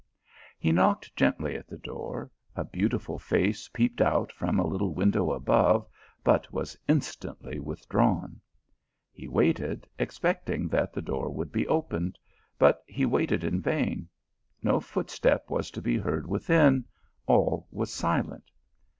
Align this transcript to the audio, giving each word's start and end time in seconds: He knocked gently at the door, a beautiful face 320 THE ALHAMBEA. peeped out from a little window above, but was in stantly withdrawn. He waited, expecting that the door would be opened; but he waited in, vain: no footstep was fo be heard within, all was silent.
He 0.57 0.71
knocked 0.71 1.15
gently 1.15 1.55
at 1.55 1.67
the 1.67 1.77
door, 1.77 2.31
a 2.55 2.63
beautiful 2.63 3.19
face 3.19 3.67
320 3.67 3.67
THE 3.67 3.69
ALHAMBEA. 3.69 3.73
peeped 3.77 4.01
out 4.01 4.31
from 4.35 4.59
a 4.59 4.65
little 4.65 4.95
window 4.95 5.31
above, 5.31 5.85
but 6.23 6.51
was 6.51 6.75
in 6.87 7.01
stantly 7.01 7.59
withdrawn. 7.59 8.41
He 9.11 9.27
waited, 9.27 9.87
expecting 9.99 10.67
that 10.69 10.91
the 10.91 11.03
door 11.03 11.29
would 11.29 11.51
be 11.51 11.67
opened; 11.67 12.17
but 12.57 12.83
he 12.87 13.05
waited 13.05 13.43
in, 13.43 13.61
vain: 13.61 14.09
no 14.63 14.79
footstep 14.79 15.51
was 15.51 15.69
fo 15.69 15.81
be 15.81 15.97
heard 15.99 16.25
within, 16.25 16.85
all 17.27 17.67
was 17.69 17.93
silent. 17.93 18.49